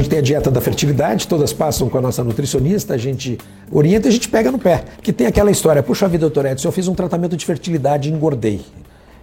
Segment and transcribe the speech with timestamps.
[0.00, 3.38] tem a dieta da fertilidade, todas passam com a nossa nutricionista, a gente
[3.70, 4.84] orienta e a gente pega no pé.
[5.02, 8.12] Que tem aquela história, puxa vida, doutor Edson, eu fiz um tratamento de fertilidade e
[8.12, 8.60] engordei.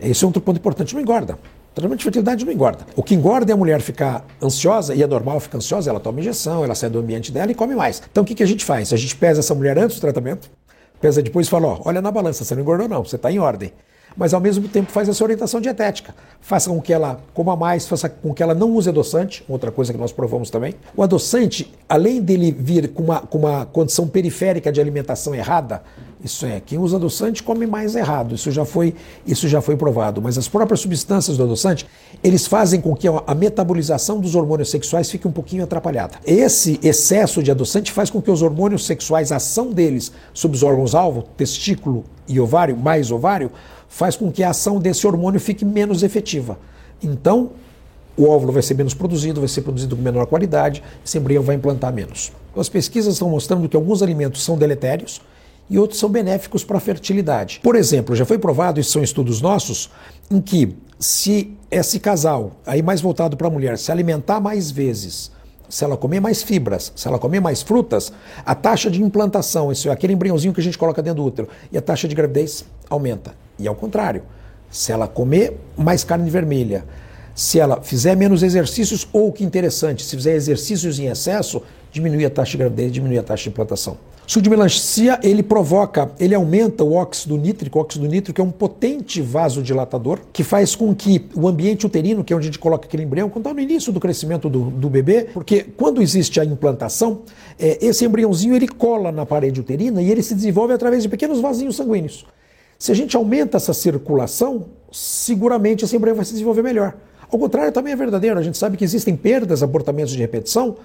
[0.00, 1.34] Esse é outro ponto importante, não engorda.
[1.34, 2.86] O tratamento de fertilidade não engorda.
[2.96, 6.20] O que engorda é a mulher ficar ansiosa, e é normal ficar ansiosa, ela toma
[6.20, 8.02] injeção, ela sai do ambiente dela e come mais.
[8.10, 8.92] Então o que, que a gente faz?
[8.92, 10.50] A gente pesa essa mulher antes do tratamento,
[11.00, 13.38] pesa depois e fala, ó, olha na balança, você não engordou não, você está em
[13.38, 13.72] ordem
[14.16, 16.14] mas ao mesmo tempo faz essa orientação dietética.
[16.40, 19.92] Faça com que ela coma mais, faça com que ela não use adoçante, outra coisa
[19.92, 20.74] que nós provamos também.
[20.96, 25.82] O adoçante, além dele vir com uma, com uma condição periférica de alimentação errada,
[26.24, 28.94] isso é, quem usa adoçante come mais errado, isso já foi,
[29.26, 30.22] isso já foi provado.
[30.22, 31.86] Mas as próprias substâncias do adoçante,
[32.22, 36.14] eles fazem com que a metabolização dos hormônios sexuais fique um pouquinho atrapalhada.
[36.24, 40.62] Esse excesso de adoçante faz com que os hormônios sexuais, a ação deles sobre os
[40.62, 43.52] órgãos-alvo, testículo e ovário, mais ovário,
[43.86, 46.58] faz com que a ação desse hormônio fique menos efetiva.
[47.02, 47.50] Então,
[48.16, 51.56] o óvulo vai ser menos produzido, vai ser produzido com menor qualidade, esse embrião vai
[51.56, 52.32] implantar menos.
[52.56, 55.20] As pesquisas estão mostrando que alguns alimentos são deletérios
[55.68, 57.60] e outros são benéficos para a fertilidade.
[57.62, 59.90] Por exemplo, já foi provado, isso são estudos nossos,
[60.30, 65.32] em que se esse casal, aí mais voltado para a mulher, se alimentar mais vezes
[65.68, 68.12] se ela comer mais fibras, se ela comer mais frutas,
[68.44, 71.48] a taxa de implantação, isso é aquele embriãozinho que a gente coloca dentro do útero,
[71.72, 73.34] e a taxa de gravidez aumenta.
[73.58, 74.22] E ao contrário,
[74.70, 76.84] se ela comer mais carne vermelha,
[77.34, 81.62] se ela fizer menos exercícios, ou que interessante, se fizer exercícios em excesso,
[81.94, 83.96] diminui a taxa de gravidez, diminui a taxa de implantação.
[84.26, 88.44] O suco de melancia, ele provoca, ele aumenta o óxido nítrico, o óxido nítrico é
[88.44, 92.58] um potente vasodilatador que faz com que o ambiente uterino, que é onde a gente
[92.58, 96.40] coloca aquele embrião, quando está no início do crescimento do, do bebê, porque quando existe
[96.40, 97.22] a implantação,
[97.58, 101.40] é, esse embriãozinho ele cola na parede uterina e ele se desenvolve através de pequenos
[101.40, 102.26] vasinhos sanguíneos.
[102.76, 106.96] Se a gente aumenta essa circulação, seguramente esse embrião vai se desenvolver melhor.
[107.30, 108.38] Ao contrário, também é verdadeiro.
[108.38, 110.76] A gente sabe que existem perdas, abortamentos de repetição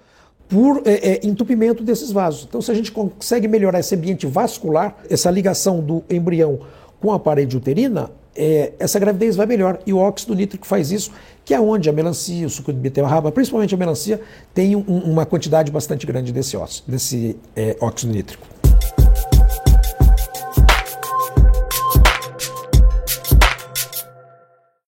[0.50, 2.46] por é, é, entupimento desses vasos.
[2.50, 6.60] Então, se a gente consegue melhorar esse ambiente vascular, essa ligação do embrião
[7.00, 9.80] com a parede uterina, é, essa gravidez vai melhor.
[9.86, 11.12] E o óxido nítrico faz isso,
[11.46, 14.20] que é onde a melancia, o suco de beterraba, principalmente a melancia,
[14.54, 16.58] tem um, uma quantidade bastante grande desse,
[16.88, 18.48] desse é, óxido nítrico.